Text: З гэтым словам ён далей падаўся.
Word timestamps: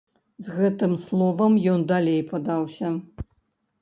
З 0.45 0.55
гэтым 0.59 0.95
словам 1.03 1.59
ён 1.75 1.85
далей 1.93 2.21
падаўся. 2.33 2.87